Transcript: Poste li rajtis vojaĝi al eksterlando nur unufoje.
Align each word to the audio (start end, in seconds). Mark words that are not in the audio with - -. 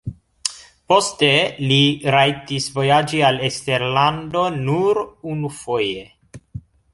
Poste 0.93 1.27
li 1.71 1.77
rajtis 2.15 2.69
vojaĝi 2.77 3.21
al 3.27 3.37
eksterlando 3.49 4.43
nur 4.65 5.03
unufoje. 5.35 6.09